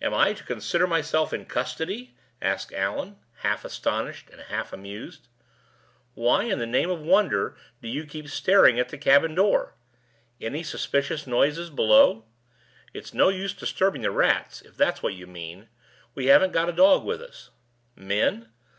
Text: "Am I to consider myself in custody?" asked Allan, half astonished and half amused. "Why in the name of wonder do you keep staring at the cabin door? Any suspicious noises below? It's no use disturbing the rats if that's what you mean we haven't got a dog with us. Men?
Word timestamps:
"Am 0.00 0.14
I 0.14 0.32
to 0.32 0.42
consider 0.44 0.86
myself 0.86 1.30
in 1.30 1.44
custody?" 1.44 2.16
asked 2.40 2.72
Allan, 2.72 3.18
half 3.40 3.66
astonished 3.66 4.30
and 4.30 4.40
half 4.40 4.72
amused. 4.72 5.28
"Why 6.14 6.44
in 6.44 6.58
the 6.58 6.64
name 6.64 6.88
of 6.90 7.00
wonder 7.02 7.54
do 7.82 7.88
you 7.88 8.06
keep 8.06 8.30
staring 8.30 8.80
at 8.80 8.88
the 8.88 8.96
cabin 8.96 9.34
door? 9.34 9.74
Any 10.40 10.62
suspicious 10.62 11.26
noises 11.26 11.68
below? 11.68 12.24
It's 12.94 13.12
no 13.12 13.28
use 13.28 13.52
disturbing 13.52 14.00
the 14.00 14.10
rats 14.10 14.62
if 14.62 14.74
that's 14.74 15.02
what 15.02 15.12
you 15.12 15.26
mean 15.26 15.68
we 16.14 16.28
haven't 16.28 16.52
got 16.54 16.70
a 16.70 16.72
dog 16.72 17.04
with 17.04 17.20
us. 17.20 17.50
Men? 17.94 18.48